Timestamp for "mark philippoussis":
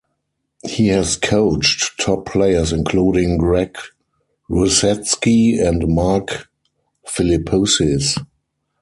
5.89-8.17